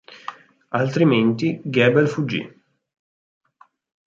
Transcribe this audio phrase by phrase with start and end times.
[0.71, 2.41] Altrimenti Gebel fuggì.